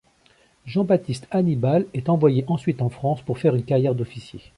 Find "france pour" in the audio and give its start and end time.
2.89-3.37